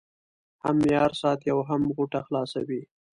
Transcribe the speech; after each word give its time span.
هم 0.63 0.75
معیار 0.83 1.11
ساتي 1.21 1.47
او 1.53 1.59
هم 1.69 1.81
غوټه 1.95 2.19
خلاصوي. 2.27 2.81